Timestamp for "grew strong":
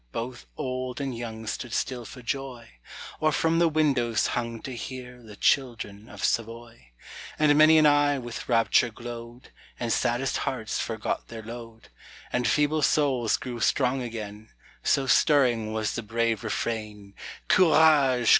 13.37-14.01